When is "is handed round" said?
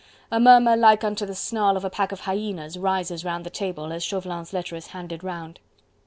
4.75-5.59